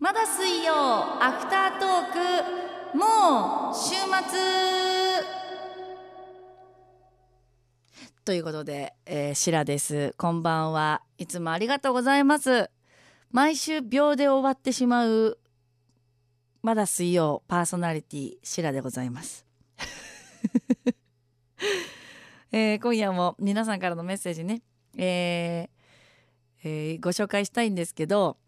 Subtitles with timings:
[0.00, 0.72] まだ水曜
[1.22, 3.96] アフタートークもう週
[4.30, 4.40] 末
[8.24, 10.14] ということで、えー、シラです。
[10.16, 11.02] こんばんは。
[11.18, 12.70] いつもありがとうございます。
[13.30, 15.38] 毎週秒で終わってしまう
[16.62, 19.44] まだ水曜パーソナリティシラでございます。
[22.52, 24.62] えー、今夜も皆さんからのメッセージね、
[24.96, 28.38] えーえー、ご紹介したいんですけど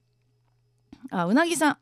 [1.11, 1.77] あうなぎさん、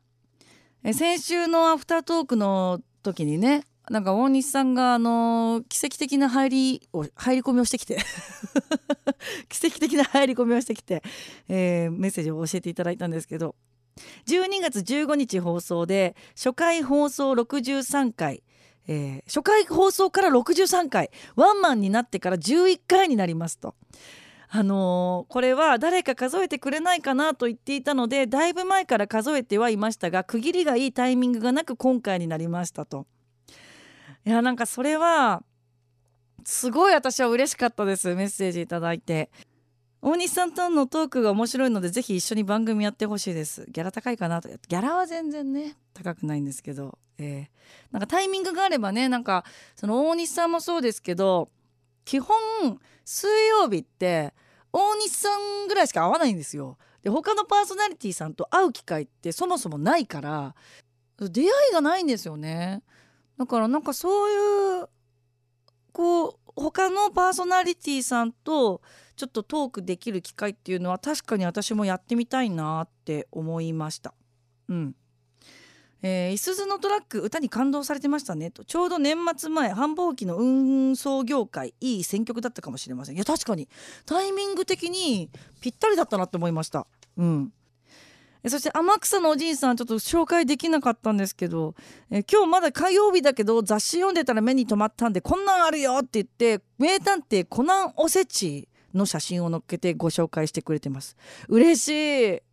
[0.83, 7.97] え先週のアフタートークの時にねなんか大西さんがあの奇跡的な入りを入り込みをしてきて。
[9.49, 11.03] 奇跡的な入り込みをしてきて、
[11.47, 13.55] えー、メッセージを教えていただいたんですけど。
[14.25, 18.41] 12月15日放送で初回放送63回、
[18.87, 21.11] えー、初回放送から63回。
[21.35, 23.75] ワンマンになってから11回になりますと。
[24.53, 33.07] あのー、これは誰か数えてくれないかなと言っていたのでだいぶ前から数えてはいましたが区切りがいいタイミングがなく今回になりましたと。
[34.25, 35.41] いやなんかそれは
[36.43, 39.31] すごい私は嬉しかったですメッセージいただいて。
[40.03, 51.49] 大西さんとのトークが面白いのでぜひ一緒に番組やってほしいですギャラ高いかなとギャラは全然ね高くないんですけど、えー、なんかタイミングがあればねなんかその大西さんもそうですけど
[52.03, 52.35] 基本
[53.05, 54.33] 水曜日って
[54.73, 56.77] 大西さんぐらいしか会わないんですよ。
[57.03, 60.55] で他のパーソナリティさんと会う機会ってそもそもないから
[61.17, 62.83] 出会いがないんですよね。
[63.37, 64.89] だからなんかそういう
[65.91, 68.81] こう他のパーソナリティさんと
[69.15, 74.13] ちょっとトークできる機会っていうのは確かに私もやってみたいなって思いました。
[74.69, 74.95] うん、
[76.03, 78.51] えー、いすゞのトラック歌に感動されてましたね。
[78.51, 83.15] とちょうど年末前繁忙期の運送業界いい選曲だったかもしれません。
[83.15, 83.69] いや確かに。
[84.05, 85.29] タイミング的に
[85.61, 86.87] ぴったりだったなって思いました。
[87.17, 87.53] うん。
[88.47, 91.75] そして天草のおじいさんちょっと紹介できなかったんですけど、
[92.09, 101.15] え今日まだ火曜日だけど雑誌読んでたら目に留まったんでこんなんあるよって言って名探偵コナンおせちの写真を載っけてご紹介してくれてます。
[101.49, 102.50] 嬉しい。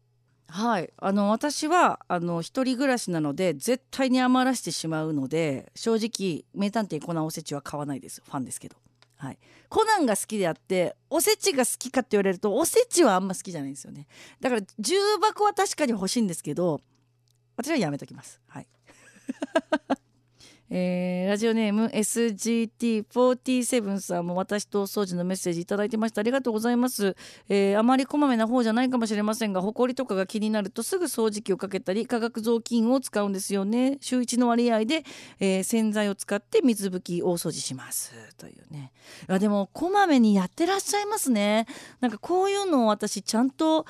[0.51, 0.91] はい。
[0.97, 8.23] あの私はあの一人暮らしなので絶対に余らしてしまうので正直名探偵コナンおせちは買わないです。
[8.25, 8.77] ファンですけど、
[9.19, 9.39] はい、
[9.69, 14.07] コナンが好きであっておせちが好きかって言われるとおせちはあんま好きじゃないんですよね。
[14.41, 16.81] だから重箱は確かに欲しいんですけど
[17.57, 18.41] 私はやめときます。
[18.49, 18.67] はい。
[20.71, 26.21] えー、ラジオネーム SGT47 さんも私と掃除のメッセージいただいてました。
[26.21, 27.17] ありがとうございます、
[27.49, 33.99] えー、あまりこまめな方じゃないかもしれませんが埃とかが気になるとすぐ掃除機をかけたり化学雑巾を使うんですよね。
[34.01, 35.05] 週1の割合で、
[35.41, 38.13] えー、洗剤を使って水拭き大掃除します。
[38.37, 38.93] というね。
[39.27, 41.67] あでもこまめにやってらっしゃいますね。
[42.01, 43.87] なんかこういうのを私ちゃんと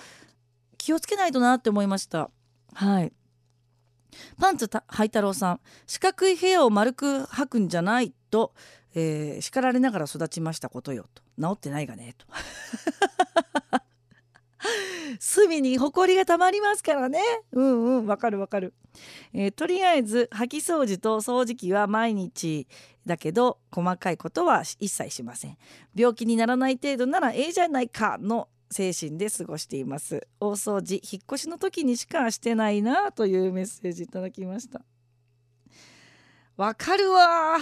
[0.76, 2.30] 気をつけないとなって思いました。
[2.74, 3.12] はい。
[4.38, 8.52] パンツハイ太郎さん四角い部屋を丸く履くんじゃないと、
[8.94, 11.22] えー、叱られながら育ちましたことよと。
[11.40, 12.26] 治ってないがねと。
[15.20, 17.20] 隅にほこりがたまりますからね。
[17.52, 18.74] うんうんわかるわかる、
[19.32, 22.66] えー、とりあえず掃き掃除と掃除機は毎日
[23.06, 25.56] だけど細かいことは一切しません。
[25.94, 30.26] 病気にならない程度ならええじゃないかの精神で過ごしています。
[30.40, 34.82] 大掃除引っ越しの時にしかしてないなというメッセージいただきました。
[36.56, 37.58] わかるわ。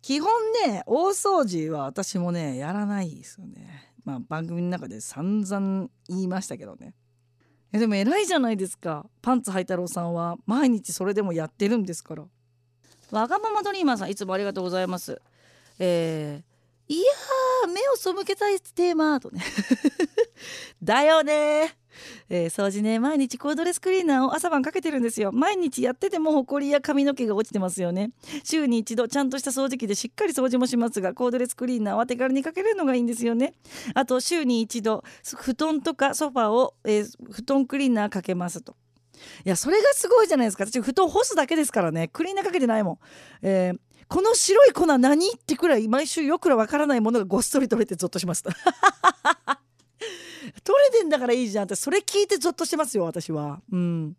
[0.00, 0.30] 基本
[0.66, 3.94] ね大掃除は私もねやらないですよね。
[4.04, 6.94] まあ番組の中で散々言いましたけどね。
[7.72, 9.06] えでも偉いじゃないですか。
[9.20, 12.24] パンツハイ太郎さんは毎日それでもやってるんですから。
[13.10, 15.20] わがままドリーマーさんいつもありがとうございます。
[15.78, 16.51] えー
[16.92, 19.42] いや目を背けたいテーマとね。
[20.82, 21.74] だよね。
[22.28, 25.32] えー、掃除ね毎日コードレスクリーナーを朝晩かけてるんですよ。
[25.32, 28.10] 毎日やっててもホコリや髪の毛が落ちてますよね。
[28.44, 33.54] 週に一度ちゃんとした掃除機でしっかり掃除もしますがコードレスクリーナーは手軽にかけるのがいいんですよね。
[33.94, 38.76] あと週に一度布団とかソファーを、えー、布団クリーナーかけますと。
[39.44, 40.66] いやそれがすごいじゃないですか。
[40.66, 42.08] 私布団干すだけですからね。
[42.08, 42.98] クリーナーかけてないもん、
[43.42, 43.78] えー、
[44.12, 48.54] この白い粉何ってくらい毎週よくらわからないものがごっそり取れてゾッとします 取
[50.92, 53.62] れてんだからいいじゃんってそれ聞いてゾッとしてますよ私は。
[53.72, 54.14] うん。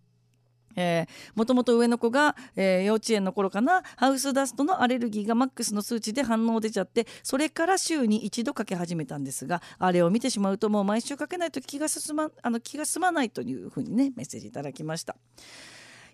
[0.75, 15.15] えー、もともと上の子が、えー、幼稚園の頃かなハウスダストのアレルギーがマックスの数値で反応出ちゃってそれから週に一度かけ始めたんですがあれを見てしまうともう毎週かけないと気が進まあの気が済まないというふうにねメッセージいただきました。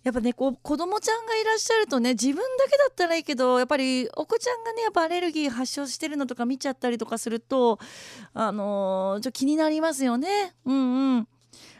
[0.03, 7.79] やっぱねこう子供ちゃんがいらっしゃるとね自分だけだったらいいけどやっぱりお子ちゃんがねやっぱアレルギー発症してるのとか見ちゃったりとかすると
[8.33, 10.53] あのー、ちょ気になりますよね。
[10.65, 11.27] うんうん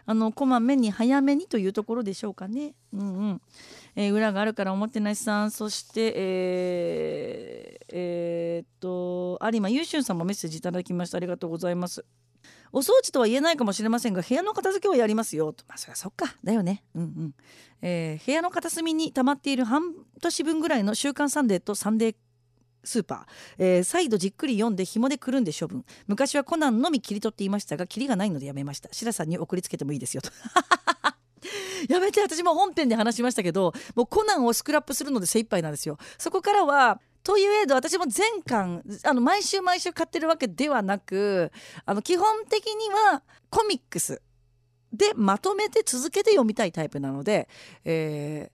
[0.06, 2.74] あのこまめに早めにというところでしょうかね。
[2.92, 3.42] うんうん
[3.96, 12.04] えー、裏があるからおもてなしさんそしてえー、えー、っと有馬優秀さんもメッセージいただきましたありがとうございます。
[12.72, 15.64] お掃除とは言えないかもしれませんが部屋の片付けはやりますよと。
[15.68, 16.36] まあそりゃそっか。
[16.44, 16.84] だよね。
[16.96, 17.36] うんうん。
[17.82, 22.16] えー、部屋の片隅に溜まっている半年分ぐらいの「週刊サンデー」と「サンデー
[22.84, 23.26] スーパー、
[23.58, 25.86] えー、再度じっくり読んで紐でくるんで処分。
[26.08, 28.90] 昔はコナンのみ切り取っていましたが切りがないのでやめました。
[28.92, 30.30] 白さんに送りつけてもいいですよと。
[31.88, 35.98] やめて私も本編で話しましたけどもうコナンをスクラップするので精一杯なんですよ。
[36.18, 37.00] そこからは
[37.30, 41.52] というえど私も全巻あの毎週毎週買ってるわけではなく
[41.86, 43.22] あの基本的には
[43.52, 44.20] コミックス
[44.92, 47.48] でまとめて続けて読みたいタイプなので、
[47.86, 48.52] え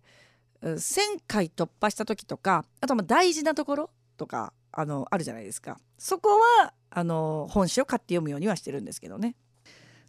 [0.62, 5.80] ー、1,000回突破した時とかあとは大事なところとかあのあるじゃないですか。
[5.98, 9.38] そこはあの本誌を買って読むようにはしてるんですけどね。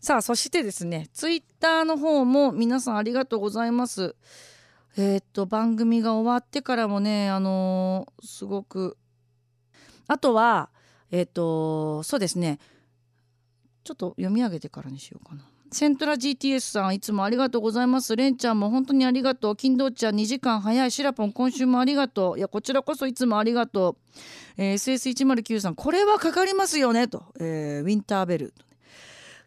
[0.00, 4.16] さあそしてですねツイッターの方も皆さんありがとうございます。
[4.96, 8.96] えー、っと番組が終わってからもねあのー、すごく
[10.08, 10.70] あとは
[11.10, 12.58] えー、っとそうですね。
[13.84, 15.42] ちょっと読み上げてからにしようかな。
[15.72, 18.16] セントラ GTS さんいつもありがとうございます。
[18.16, 19.56] レンちゃんも本当にありがとう。
[19.56, 20.90] 金堂ちゃん2時間早い。
[20.90, 22.38] シラポン今週もありがとう。
[22.38, 23.96] いやこちらこそいつもありがと
[24.58, 27.08] う、えー、SS109 さんこれはかかりますよね。
[27.08, 28.54] と、えー、ウィンターベル。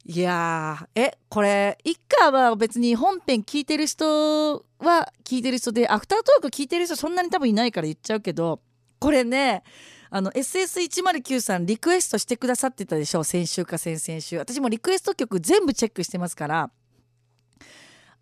[0.06, 8.62] いやえこれ一家は別に本編聞いてる人は聞いてる人でアフタートーク聞いてる人そんなに多分いないから言っちゃうけど
[9.00, 9.64] これね
[10.10, 14.38] あの SS109 さんリクエストしてくださってたでしょ先週か先々週。
[14.40, 16.72] 私もリクエスト曲全部チェックしてますから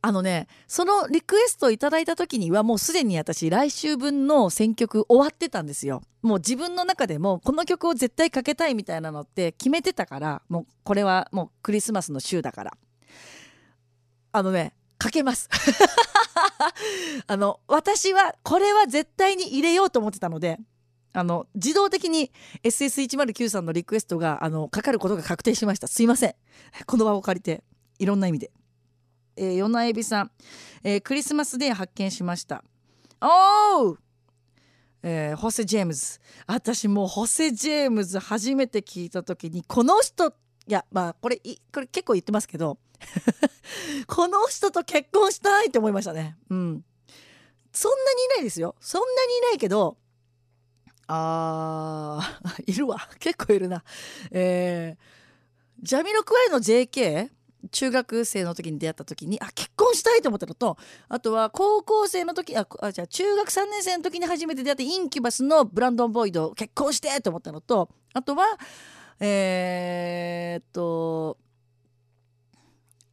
[0.08, 6.02] あのねそのリクエストをいただいた時にはもうすでに私来週分の選曲終わってたんですよ。
[6.22, 12.78] もう自分の中でもこの曲を絶対かけたいみたいなのって決めてたからもうこれはもうクリスマスの週だから。
[14.32, 15.50] あのねかけます。
[17.28, 20.58] あの私はこれは絶対に入れようと思ってたので
[21.12, 22.32] あの自動的に
[22.64, 25.88] SS109 さんのリクエストがあのかかることが確定しました。
[25.88, 26.36] すいません。
[26.86, 27.66] この場を借りて
[28.00, 28.52] いろんな意味で、
[29.38, 30.32] えー、ヨナエビさん、
[30.84, 32.64] えー、クリスマスデー発見しました。
[33.22, 33.98] おー！
[35.04, 36.20] えー、ホセ・ジェームズ。
[36.48, 40.34] 私もうホセ・ジェームズ初めて聞いた時にこの人
[40.68, 41.38] いやまあこれ
[41.72, 42.78] これ結構言ってますけど
[44.08, 46.36] この人と結婚したいって思いましたね。
[46.50, 46.84] うん。
[47.72, 48.76] そんなにいないですよ。
[48.82, 49.98] そんなにいないけど
[51.08, 53.08] あー いるわ。
[53.20, 53.84] 結構いるな。
[54.32, 57.30] えー、ジャミロクワイの JK
[57.70, 60.78] 中学生の時に出会った時にあ結婚したいと思ったのと
[61.10, 68.46] あとは高校生の時ああじゃあ中学3年生の時に初めて出会ったインキュバスのブランドン・ボイド結婚してと思ったのとあとは
[69.20, 71.38] えー、っと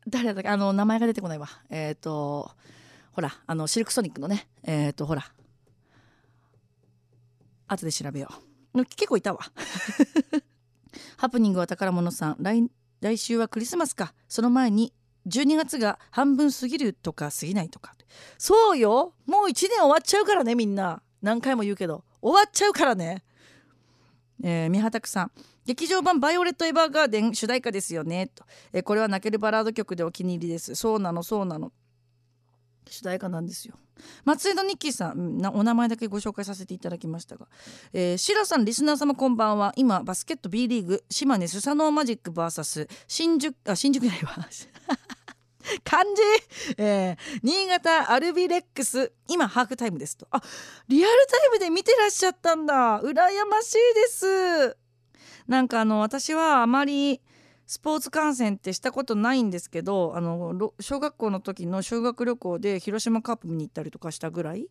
[0.07, 1.49] 誰だっけあの名前が出てこないわ。
[1.71, 2.51] えー、っと
[3.13, 5.25] ほらあのシルクソニックのねえー、っとほら。
[7.67, 8.29] 後で調べよ
[8.75, 8.85] う。
[8.85, 9.41] 結構いたわ。
[11.17, 12.37] ハプニングは宝物さん。
[12.41, 12.69] 来
[13.05, 14.15] 来週はクリスマスか。
[14.29, 14.95] その前に
[15.27, 17.95] 12月が半分過ぎるとか過ぎないとか。
[18.39, 19.13] そうよ。
[19.27, 21.03] もう1年終わっちゃうからねみんな。
[21.21, 22.03] 何回も言うけど。
[22.23, 23.23] 終わっちゃうからね。
[24.43, 25.33] えー、三畑さん。
[25.67, 28.29] 劇場版「バイオレット・エヴァーガーデン」主題歌ですよね。
[28.35, 30.75] と、えー、これは泣けるバラード曲でお気に入りです。
[30.75, 31.75] そうなのそうなの。
[32.89, 33.75] 主題歌なんですよ。
[34.25, 37.47] 松江戸ニッキーさんお名前だけご紹介させていただきましたが、
[37.93, 39.73] えー、シラさんリスナー様こんばんは。
[39.77, 44.37] 今バスケット B リーグ島根スサノーマジック VS 新宿あ新宿じゃないわ。
[45.83, 50.27] 漢字、えー、新潟アルビレックス今ハーフタイムですと。
[50.31, 50.43] あ
[50.89, 53.01] リアルタイムで見てらっしゃったんだ。
[53.01, 53.15] 羨
[53.47, 54.77] ましいです。
[55.47, 57.21] なんかあの私はあまり
[57.67, 64.69] スポーツ観戦ってしたことないんですけどあの小学校の時の修学旅行で広島カップ見に行ったりとかしたぐらい、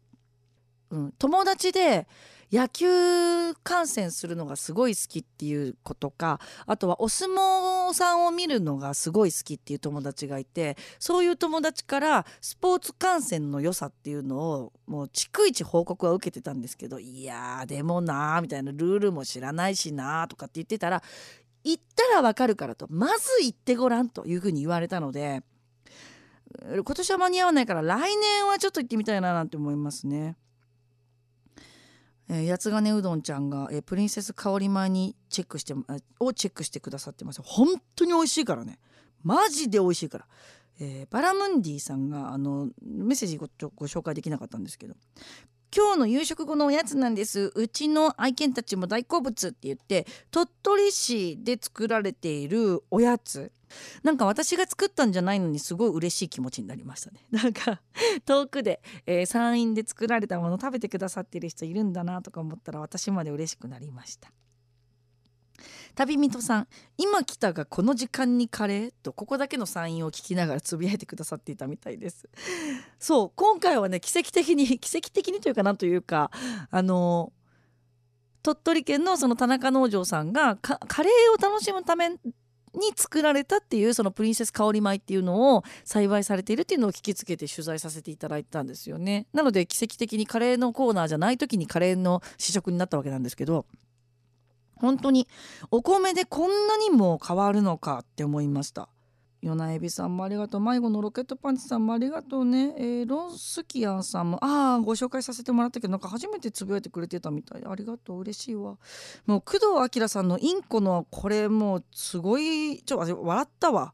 [0.92, 2.08] うん、友達で
[2.54, 21.02] 野球観戦するのがすごい好きっていうことかあとはお相撲さんを見るのがすごい好きっていう友達がいてそういう友達からスポーツ観戦の良さっていうのをもう逐一報告は受けてたんですけどいやでもなーみたいなルールも知らないしなーとかって言ってたら
[21.64, 25.44] 行ったらわかるからとまず行ってごらんというふうに言われたので
[26.72, 30.38] 今年は間に合わないから来年はちょっと行ってみたいななんて思いますね。
[32.30, 35.74] えー、八つ金うどんちゃんが、えー、プリンセス香り前にチェックして
[36.20, 37.42] をチェックしてくださってます。
[37.44, 38.80] 本当に美味しいからね。
[39.24, 40.28] マジで美味しいから、
[40.80, 44.96] えー、バラムンディさんがあのメッセージごご紹介できなかったんですけど
[45.76, 47.52] 今日の夕食後のおやつなんです。
[47.56, 53.52] うちの愛犬たちも大好物って言って鳥取市で作られているおやつ。
[54.04, 57.26] なんか私が作ったんじゃないのにすごい嬉しい気持ちになりましたね。
[57.32, 57.82] なんか
[58.24, 64.32] 遠くで、えー、山陰で作られたもの食べてくださってる人いるんだなとか思ったら私まで嬉しくなりました。
[65.96, 68.94] 旅人さん今来たがこの時間にカレー？
[69.04, 72.28] とここだけのサインを聞きながらつぶやいてくださっていたみたいです。
[73.00, 76.32] そう今回はね奇跡的に 奇跡的にというかなんというか
[76.72, 77.32] あの
[78.42, 89.28] 鳥取県のその田中農場さんがカレーを楽しむために作られたっていうそのプリンセス香り米っていうのを栽培されているっていうのを聞きつけて取材させていただいたんですよね。
[89.32, 93.66] なので奇跡的にカレーのコーナーじゃない時にカレーの試食になったわけなんですけど
[94.84, 95.30] 本当に
[95.72, 98.90] お米でこんなにも変わるのかって思いました。
[99.42, 100.62] ヨナエビさんもありがとう。
[100.62, 107.64] 迷子のロケットパンチさんもありがとうね、えー、ロンスキアンさんもああご紹介させてもらったけどなんか初めてつぶやいてくれてたみたい。
[107.66, 108.20] ありがとう。
[108.20, 108.78] 嬉しいわ。
[109.26, 113.94] もう工藤明さんのインコのこれもうすごいちょっと笑ったわ。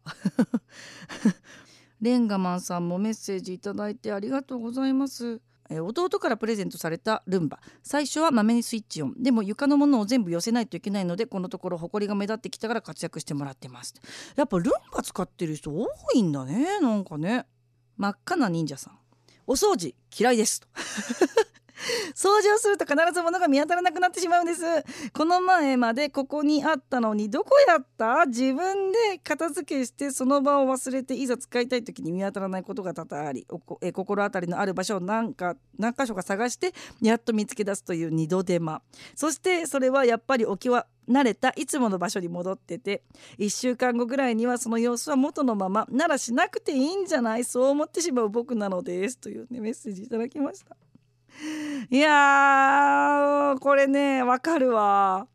[2.02, 5.42] レンガマンさんもメッセージいただいてありがとうございます。
[5.70, 7.60] 弟からプレゼントされたルンバ。
[7.84, 9.16] 最初はまめにスイッチオン。
[9.18, 13.94] でも床のものを全部寄せないといけないのでこのところ埃が目立ってきたから活躍してもらってます。
[14.36, 17.46] やっぱルンバ使ってる人多いんだねなんかね。
[17.98, 19.00] 真っ赤な忍者さん。
[19.46, 20.62] お掃除嫌いです。
[20.62, 20.68] と
[22.16, 24.62] 掃除をすると必ず物が見当たらなくなってしまうんです。
[25.14, 28.26] この前までここにあったのにどこやった？
[28.26, 33.48] 自分で片付けしてその場を忘れていざ使いたい時に見当たらないことが多々あり
[33.82, 38.82] え心当たりのある場所を何か何箇所か探してやっと見つけ出すという二度手間。
[39.16, 43.02] そしてそれはやっぱり置きは慣れたいつもの場所に戻ってて
[43.40, 47.44] 1週間後ぐらいにはその様子は元のままならしなくていいんじゃない？
[47.44, 49.18] そう思ってしまう僕なのです。
[49.18, 50.76] というねメッセージいただきました。
[51.90, 55.28] いやこれねわかるわ。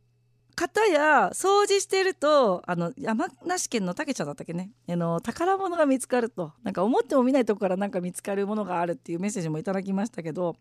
[0.56, 10.54] 方や掃除してるとあの山梨県のたけちゃんだったっけねあの宝物が見つかるとなんか思っても見ないとこからなんか見つかるものがあるっていうメッセージもいただきましたけど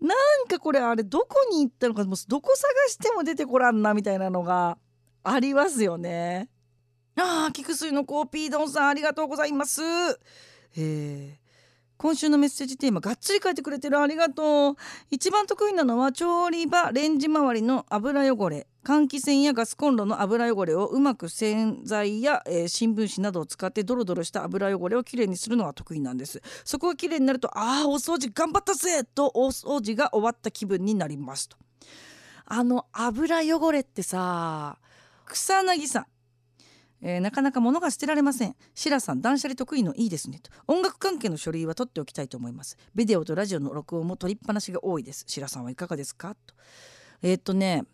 [0.00, 4.78] なんかこれあれどこに行ったのかもうどこ探しても出てこらんなみたいなのが
[5.22, 6.48] ありますよね。
[7.16, 9.82] ああ菊水のコーピー丼さんありがとうございます。
[10.76, 11.43] えー
[12.04, 14.76] 今週のメッセージテーマがっつり書いてくれてるありがとう。
[15.10, 18.66] 一番得意なのは調理場レンジ周りの油汚れ。
[18.84, 26.42] 換気扇やガスコンロの油汚れをうまく洗剤や、えー、新聞紙などを使ってドロドロした油汚れをきれいにするのが得意なんです。
[26.66, 31.56] そこがきれいになるとああお掃除頑張ったぜとお掃除が終わった気分になりますと。
[32.44, 34.76] あの油汚れってさ
[35.24, 36.06] 草薙さん
[37.06, 38.56] えー、なかなか物が捨てられません。
[38.74, 40.40] シラさん断捨離得意のいいですね。
[40.42, 40.50] と。
[40.66, 42.78] 音楽関係の書類は取っておきたいと思います。
[42.94, 45.24] ビデオとラジオの録音も取りっぱなしが多いです。
[45.28, 46.34] シラさんはいかがですか？
[46.34, 46.54] と。
[47.22, 47.84] えー、っとね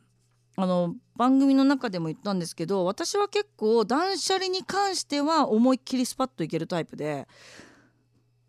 [0.57, 7.27] あの番組の中でも言ったんですけど私は結構断捨離に関しては思いっきりスパッといけるタイプで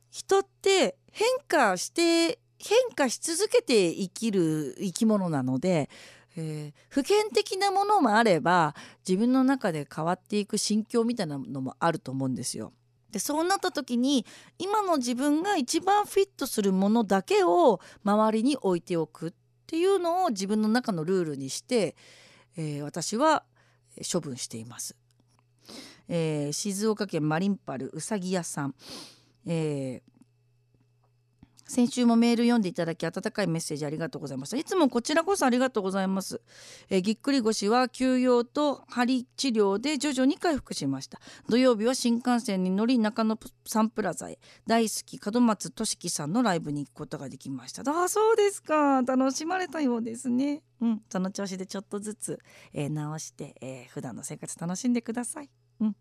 [0.10, 5.89] 人って変化して変化し続けて生きる生き物なので
[6.35, 8.75] えー、普遍的なものもあれば
[9.07, 12.73] 自分の中で変わっていく心境みたいなのもあると思うんですよ。
[13.11, 14.25] でそうなった時に
[14.57, 19.33] 今の自分が一番フィットするものだけを周りに置いておくっ
[19.67, 21.95] ていうのを自分の中のルールにして、
[22.55, 23.43] えー、私は
[24.11, 24.95] 処分しています。
[26.07, 28.75] えー、静岡県マリンパルうさぎ屋さん、
[29.45, 30.01] え、
[31.72, 34.58] 先週もメール読んでいただき温かいメッセージありがとうございました。
[34.58, 36.42] いつもこちらこそありがとうございます、
[36.90, 41.22] えー、ぎっくり腰は休養と針治療で徐々に回復しました。
[41.48, 44.38] 土曜日は新幹線に乗り中野サンプラザへ。
[44.68, 47.84] 大好き門松俊樹さんのライブに行くことができました。
[47.86, 49.01] あそうですか。
[49.04, 50.63] 楽しまれたようですね。
[50.82, 51.01] うん。
[51.10, 52.40] その調子でちょっとずつ、
[52.74, 55.50] えー、直して、えー、普段の生活楽しんでください。
[55.80, 55.96] うん。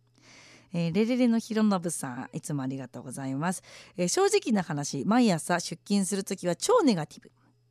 [0.73, 3.63] えー、レレレのひろのぶさんいつもありがとうございます、
[3.97, 7.31] えー、正直な話毎朝出勤する時は超ネガティブ。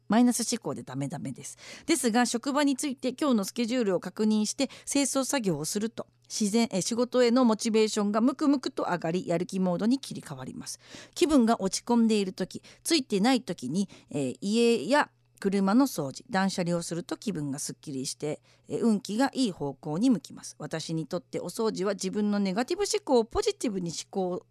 [0.10, 1.58] マイナス思考でダメダメです。
[1.86, 10.80] ですが職場について今日のスケジュールを確認して清掃作業をすると自然え仕事へのモチベーションがムクムクと上がりやる気モードに切り替わります。
[11.14, 20.56] 気分が落ち込んでいる時ついてない時に、えー、家や車の掃除断捨離をすると気分がすっきりして運気がいい方向に向きます。
[20.60, 24.46] 私にとってお掃除は自分のネガティブ思考をポジティブに思考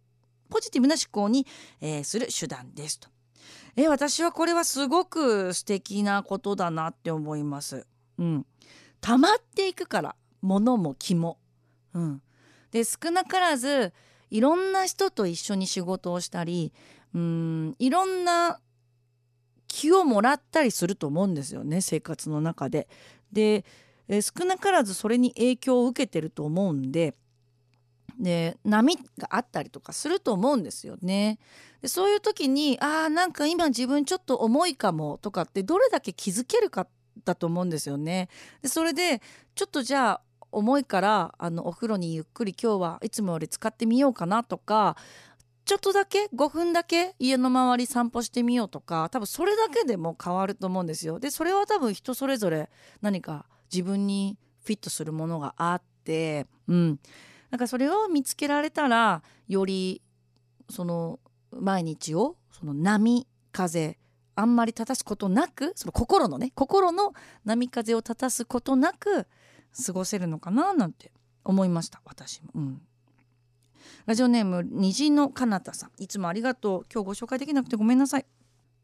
[0.49, 1.45] ポジティブな思考に、
[1.79, 3.09] えー、する手段ですと。
[3.75, 7.85] え私はこれはすごく素敵なことだなって思います。
[8.17, 8.45] うん。
[8.99, 11.37] 溜まっていくから物も気も
[11.93, 12.21] うん。
[12.71, 13.93] で少なからず
[14.29, 16.73] いろんな人と一緒に仕事をしたり
[17.15, 18.59] うんいろんな
[19.69, 22.89] 気をもらったりすると思うんですよね生活の中で。
[23.31, 23.63] で、
[24.09, 27.13] え少なからずそれに影響を受けてると思うんで
[28.19, 31.39] で波があったりとかすると思うんですよね。
[31.81, 36.87] でそういう時にあーなんか今自分ちょっと重いかもとかってどれだけ気づけるか
[37.23, 38.27] だと思うんですよね。
[38.61, 39.21] でそれで
[39.55, 40.21] ちょっとじゃあ
[40.51, 44.97] 重いからあのお風呂にゆっくり今日はいつもより使ってみようかなとか
[45.69, 51.19] ちょっとだけ5分だけ家の周り散歩してみようとか多分それだけでも変わると思うんですよ。
[51.19, 52.71] でそれは多分人それぞれ
[53.01, 56.99] 何か自分にフィットするものがあってうん
[57.51, 60.01] なんかそれを見つけられたらより
[60.71, 61.19] その
[61.51, 63.99] 毎日をその波風
[64.33, 67.13] あんまり立たすことなくその心のね心の
[67.45, 69.27] 波風を立たすことなく
[69.85, 71.11] 過ごせるのかななんて
[71.43, 72.49] 思いました私も。
[72.55, 72.81] うん
[74.05, 76.03] ラジオネーム虹のかなたさん。
[76.03, 76.85] いつもありがとう。
[76.93, 78.25] 今日ご紹介できなくてごめんなさい。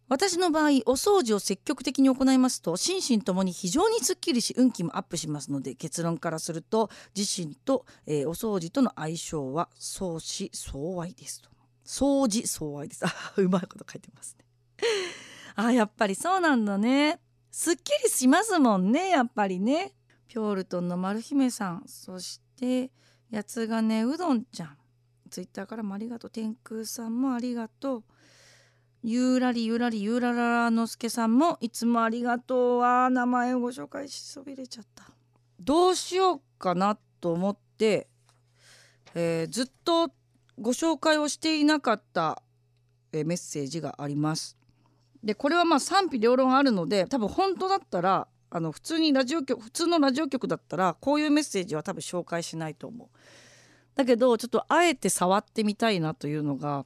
[0.08, 11.42] 私の場合お掃除を積極的に行いますと心身ともに非常にすっきりし運気もアップしますので結論からすると自身と、えー、お掃除との相性は相思相愛です。
[11.42, 11.50] と
[11.86, 13.06] 掃除相愛です。
[13.06, 14.46] あうまいこと書いてますね。
[15.56, 17.20] あやっぱりそうなんだね。
[17.50, 19.96] すっきりしますもんねやっぱりね。
[20.28, 21.84] ピョールトンの丸姫さん。
[21.88, 22.92] そして
[23.32, 24.78] 八つ金うどんちゃん。
[25.36, 26.32] ツイッターからもありがとう。
[26.32, 28.04] 天空さんもありがとう。
[29.04, 35.04] ゆうらりゆらりゆらららのすけさんもいつもありがとうあ名前をご紹介しそびれちゃった。
[35.60, 38.08] どうしようかなと思って、
[39.14, 40.10] えー、ずっと
[40.58, 42.42] ご紹介をしていなかった、
[43.12, 44.56] えー、メッセージがあります。
[45.22, 53.18] でこれはまあ賛否両論あるので多分本当だったらあの普通にラジオ局普通のラジオ局だったらこういうメッセージは多分紹介しないと思う。
[53.96, 56.86] だけどちょっとあえて触ってみたいなというのが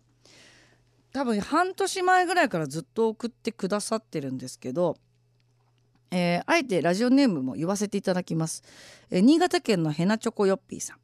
[1.12, 4.96] 多分半年前ぐらいからずっと送ってくださってるんですけど、
[6.12, 8.63] えー、あえてラジオネームも言わせていただきます、
[9.10, 10.98] えー、新潟県のヘナチョコヨッピーさん。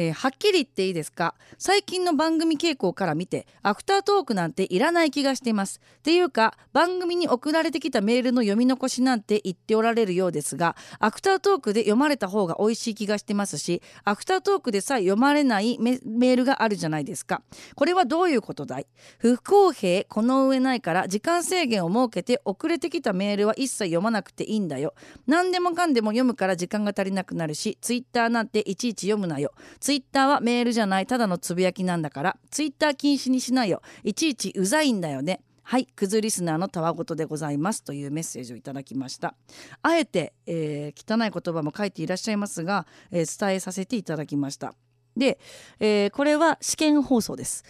[0.00, 1.34] えー、はっきり言っていいですか？
[1.58, 5.80] 最近の番組傾向から見てアフタートークなんていらない気がしています。
[5.98, 17.42] っていうか番組に送られてきたメールの読み残しなんて言っておられるようですがアフタートークで読まれた方が美味しい気がしてますしアフタートークでさえ読まれないメールがあるじゃないですか。
[17.74, 18.86] これはどういうことだい？
[19.18, 24.94] 不公平この上ないから時間制限を設けて遅れてきたメールは一切読まなくていいんだよ。
[25.26, 29.50] 何でもかんでも読むから時間が足りなくなるしツイッターなんていちいち読むなよ。
[29.88, 33.80] ツイッターはメールじゃないただのつぶやきなんだからツイッター禁止にしないよ。
[34.04, 35.40] いちいちうざいんだよね。
[35.62, 39.34] はいクズリスナーのたわごとでございますというメッセージをいただきました。
[39.80, 44.74] あえて、えー、汚い言葉も書いていらっしゃいますが、えー、伝えさせていただきました。
[45.16, 45.38] で、
[45.80, 47.64] えー、これは試験放送です。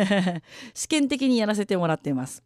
[0.74, 2.42] 試験的にやらせてもらっています。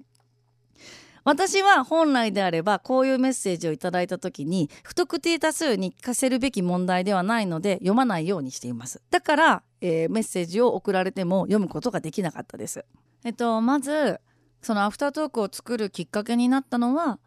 [1.25, 9.01] 私は本来であればこういうメッセージをいただいた時に不特定多数に聞かせるべき問題ではないので読まないようにしています。
[9.11, 12.85] だから、えー、メッセージを送られても読むことができなかったです。
[13.25, 14.21] えっとまず
[14.63, 17.19] そのアフタートークを作るきっかけになったのは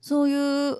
[0.00, 0.78] そういう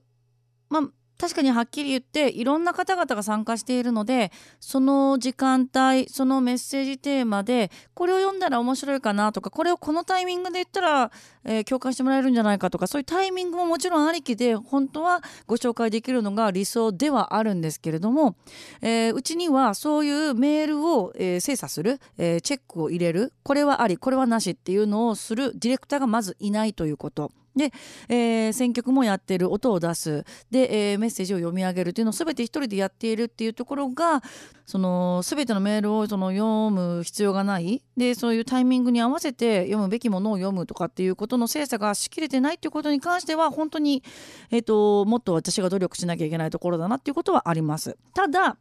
[0.68, 0.82] まあ
[1.18, 11.12] 確かにはっきり言っていろんな方々が参加しているのでその時間帯そのメッセージテーマでこれを読んだら面白いかなとかこれをこのタイミングで言ったら、
[11.44, 18.34] えー、共感してもらえるんじゃないかとかそういうタイミングももちろんありきで本当はご紹介できるのが理想ではあるんですけれども、
[18.82, 27.30] えー、うちにはそういうメールを、えー、精査する、えチェックを入れるこれはありこれはなしっていうのをするディレクターがまずいないということ。
[27.56, 27.72] で、
[28.08, 34.22] えー、選曲もやってる音を出すで、えー、メッセージを読み上げるっていうのを全て一人でやっているっていうところが
[34.66, 44.02] その全てのメールをその読む必要がないでそういうタイミングに合わせて読むべきものを読むとかっていうことの精査がしきれてないっていうことに関しては本当に、
[44.50, 47.96] えーと、もっと私が努力しなきゃいけないところだなっていうことはあります。
[48.14, 48.56] ただ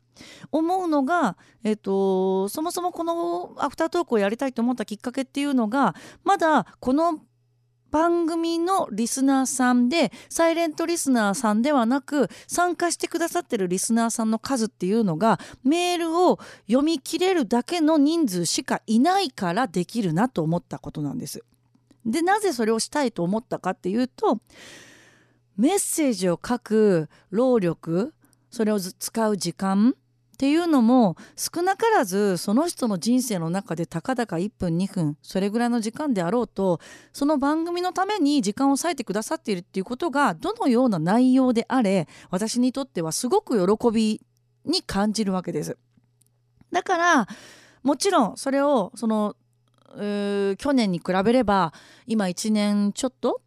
[0.51, 7.19] 思うのが、えーとそもそもこのアフタートークをやりたいと思ったきっかけっていうのがまだこの
[7.93, 21.43] 番組のリスナーさんでサイレントリスナーさんではなく参加してくださってるリスナーさんの数っていうのがメールを読み切れるだけの人数しかいないからできるなと思ったことなんです。
[22.03, 24.39] でなぜそれをしたいと思ったかっていうと
[25.55, 28.15] メッセージを書く労力
[28.49, 29.95] それを使う時間
[30.33, 36.79] っていうのも少なからずその人の人生の中でたかだか1分2分それぐらいの時間であろうと
[37.13, 44.21] その番組のために時間を割いてくださっているっていうことがどのような内容であれ私にとってはすごく喜び
[44.65, 45.77] に感じるわけです。
[46.71, 47.27] だから
[47.83, 49.35] もちろんそれをその
[49.95, 51.73] 去年に比べれば
[52.07, 53.41] 今1年ちょっと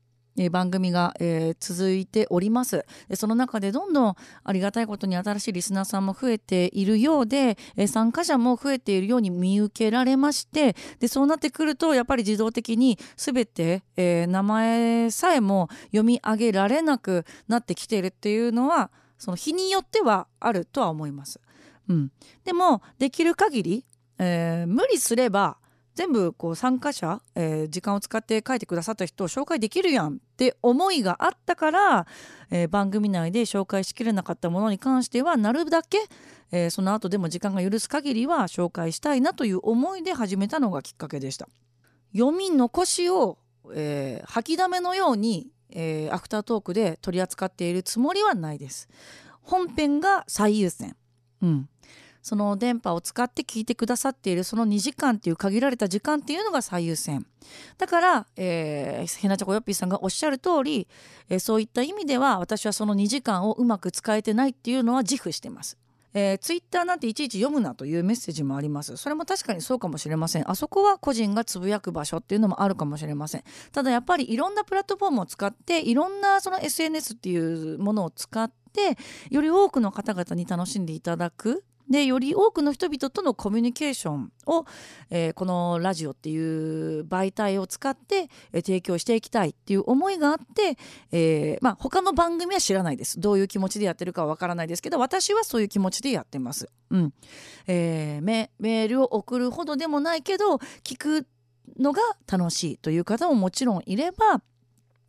[0.51, 1.15] 番組が、
[1.61, 21.41] 続いておりますその中でどんどんありがたいことに新しいリスナーさんも増えているようで、参加者も増えているように見受けられましてでそうなってくるとやっぱり自動的に全て、名前さえも読み上げられなくなってきているっていうのはその日によってはあるとは思います。
[21.89, 22.11] うん、
[22.45, 23.85] でもできる限り、
[24.19, 25.59] えー、無理すれば
[25.97, 32.07] 全部こう参加者、えー、時間を使って書いてくださった人を紹介できるやんって思いがあったから、
[32.51, 35.99] えー、番組内で紹介しきれなかったものに関してはなるだけ、
[36.53, 41.49] えー、その後でも時間が許す限りは紹介したいなという思いで始めたのがきっかけでした。
[42.13, 43.39] 読み残しを、
[43.75, 48.91] えー、吐きだめのように、えー、アフタートークで取り扱っているつもりはないです。
[49.41, 50.95] 本編が最優先。
[51.41, 51.69] うん、
[52.27, 57.25] その電波を使って聞いてくださっているその2時間っていう限られた時間っていうのが最優先。
[57.79, 60.89] だから、えー、へなちゃこよっぴーさんがおっしゃる通り、
[61.29, 65.79] えー、そういった意味では私はその2時間をうまく使えてないっていうのは自負してます。
[66.15, 68.97] えー、ツイッターなんていちいち読むなというメッセージもあります。
[68.97, 70.51] それも確かにそうかもしれません。
[70.51, 73.45] あそこは個人がつぶやく場所っていうのもあるかもしれません。
[73.71, 78.99] ただやっぱりいろんなプラットフォームを使っていろんなその SNS っていうものを使って
[79.31, 81.63] より多くの方々に楽しんでいただく。
[81.89, 84.65] でより多くの人々とのコミュニケーションを、
[85.11, 90.77] えー、このラジオっていう媒体を使って、えー、提供していきたいっていう思いがあって、
[91.13, 96.69] えーまあ、他の番組は知らないですどういう気持ちでやってるかはわからないですけど私はそういう気持ちでやってます。
[96.91, 97.13] うん
[97.67, 101.27] えー、メメールを送るほどでもないけど聞く
[101.79, 104.41] のが楽しいという方ももちろんいれば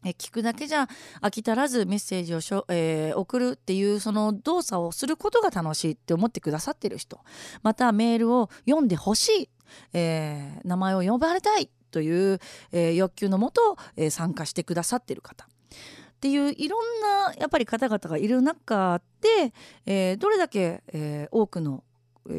[0.07, 0.87] え聞くだけじゃ
[1.21, 7.19] 飽き足らずメッセージをしょ、えー、送るっていうその動作をすることが楽しいって思ってくださってる人。
[7.61, 9.49] またメールを読んでほしい、
[9.93, 12.39] えー、名前を呼ばれたいという、
[12.71, 15.45] えー、欲求のもと、え参加してくださってる方。
[15.45, 19.53] っていういろんなやっぱり方々がいる中で、
[19.85, 21.83] えどれだけ、え多くの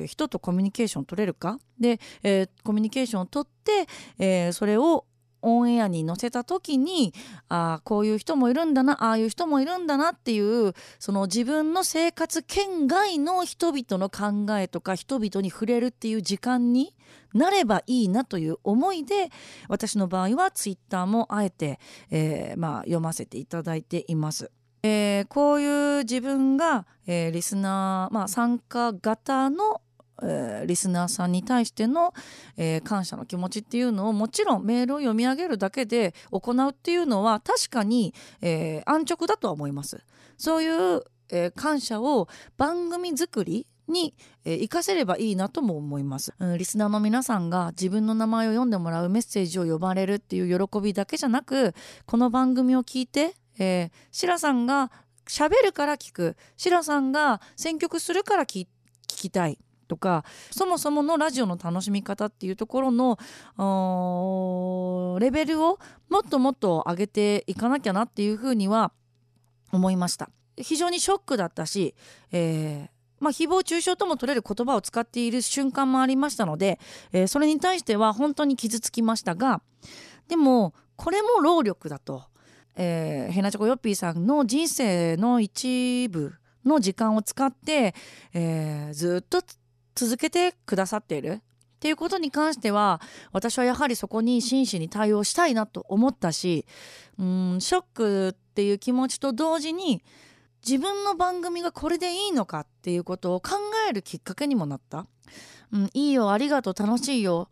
[0.06, 1.58] 人とコミュニケーションを取れるか。
[1.78, 3.86] で、えー、コミュニケーションを取って、
[4.18, 5.06] えー、それを
[5.42, 7.14] オンエアに載せた時に
[7.48, 16.94] あこういう人もいるんだなああいう人もいるんだなっていうその自分の生活圏外の人々の考えとか人々に触れるっていう時間に
[17.34, 19.30] なればいいなという思いで
[19.68, 21.78] 私の場合はツイッターもあえて、
[22.10, 24.50] えー、まあ、読ませていただいています。
[24.82, 29.82] えー、こういう自分が、えー、リスナー、まあ、参加型の
[30.22, 32.12] えー、リスナーさんに対しての、
[32.56, 40.02] えー、感謝の気持ちっていうのをもちろんメールを読み上げるだけで行うっていうのは確かに、えー、安直だとは思います。
[40.36, 42.26] そういう、え感謝を
[42.56, 44.14] 番組作りに、
[44.46, 51.74] えー、活かせればいいなとも思います、うん、リスナーの皆さんが自分の名前を読んでもらうメッセージを呼ばれるっていう喜びだけじゃなく
[52.06, 54.90] この番組を聞いて、えー、シラさんが
[55.28, 56.36] 喋るから聞く。
[56.56, 58.66] シラさんが選曲するから聞
[59.06, 59.58] きたい。
[59.88, 63.18] とかそもそものラジオの楽しみ方っていうところの
[65.18, 68.92] レベルをもっともっと上げていかなきゃなっていうふうには
[69.72, 70.30] 思いました。
[70.56, 71.94] 非常にショックだったし、
[72.32, 76.78] えーまあ、誹謗中傷とも取れる言葉を使っている瞬間もありましたので、
[77.12, 79.60] えー、それに対しては本当に傷つきましたが
[80.28, 82.24] でもこれも労力だと、
[82.76, 87.94] えー、ヘナチョコヨッピーさんの人生の一部の時間を使って、
[88.34, 89.42] えー、ずっと
[89.98, 91.32] 続けてくださっている？
[91.32, 91.40] っ
[91.80, 93.00] ていうことに関しては
[93.32, 96.66] 私はやはりそこに真摯に対応したいなと思ったし
[97.18, 100.04] うんショックっていう気持ちと同時に
[100.64, 103.50] 自分の番組がこれでいいのかっていうことを考
[103.88, 105.06] えるきっかけにもなった。
[105.72, 107.48] うん、いいよありがとう楽しいよ。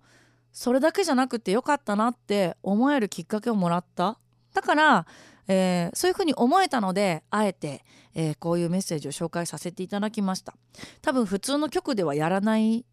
[0.52, 4.18] それだけじゃなくてよかったなって思えるきっかけをもらった。
[4.54, 5.06] だから
[5.48, 10.54] えー、そういうふうに思えたのであえて、えー、こういうメッセージを紹介させていただきました。
[11.02, 12.84] 多分普通の曲ではやらない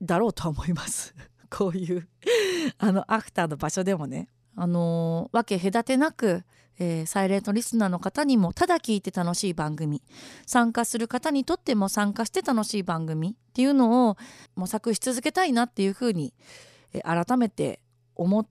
[0.00, 1.14] だろうと思います。
[1.50, 2.08] こういう
[2.78, 4.28] あのアフターの場所でもね。
[4.60, 6.44] あのー、分け隔てなく、
[6.80, 10.02] えー、サイレントリスナーの方にもただ聞いて楽しい番組。
[10.46, 14.16] 参加する方にとっても参加して楽しい番組っていうのを
[14.56, 16.34] 模索し続けたいなっていうふうに、
[16.92, 17.80] えー、改めて
[18.16, 18.46] 思っ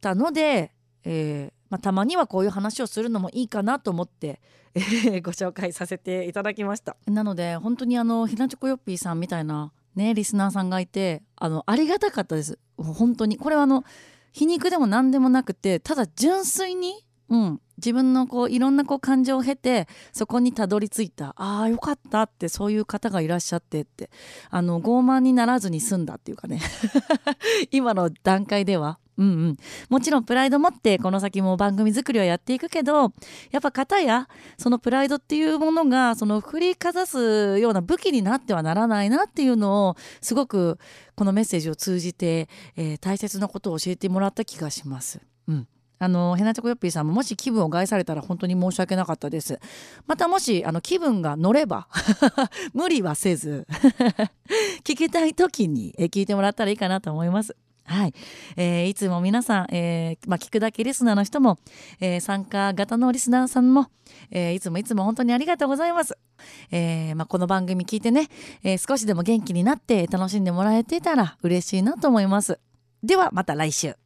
[0.00, 0.72] たので、
[1.04, 4.40] えまあ、たまにはこういう話をするのもいいかなと思って、
[4.74, 6.96] えー、ご紹介させていただきました。
[7.06, 12.58] なので本当にあのひなちょこよっぴーさんみたいなねリスナーさんがいてあのありがたかったです。
[12.76, 13.36] 本当に。
[13.38, 13.84] これはあの
[14.32, 21.34] 皮肉でも何でもなくてただ純粋にうん、自分のこういろんなこう感情を経てそこにたどり着いた。
[21.36, 24.10] ああよかったってそういう方がいらっしゃってって。
[24.50, 26.60] あの傲慢にならずに済んだっていうかね。
[27.72, 28.98] 今の段階では。
[29.18, 29.56] うんうん、
[29.88, 33.12] もちろんプライド持ってこの先も番組作りはやっていくけど
[33.50, 40.78] やっぱ方やそのプライドっていうものがその振りかざすような武器になってはならないなっていうのをすごく
[41.14, 45.20] このメッセージを通じて、えー、大切なことを教えてもらった気がします。
[45.48, 45.68] うん。
[45.98, 49.58] あのヘナチョコヨッピーさんももし気分を害されたら本当に申し訳なかったです。
[50.06, 51.88] またもしあの気分が乗れば
[52.74, 53.66] 無理はせず
[54.84, 57.56] 聞きたい時に聞いてもらったらいいかなと思います。
[57.86, 58.14] はい、
[58.56, 61.58] えー、いつも皆さん、えーまあ、聞くだけリスナーの人も、
[62.00, 63.90] えー、参加型のリスナーさんも、
[64.30, 66.18] えー、いつもいつも本当にありがとうございます。
[66.70, 68.28] えーまあ、この番組聞いてね、
[68.62, 72.58] えー、少しでも元気になって楽しんでもらえていたら嬉しいなと思います。
[73.02, 73.96] ではまた来週。